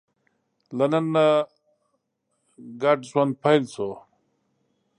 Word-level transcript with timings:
له 0.77 0.85
نن 0.91 1.05
نه 1.15 1.25
ګډ 2.81 2.99
ژوند 3.09 3.33
پیل 3.43 3.63
شو. 3.73 3.89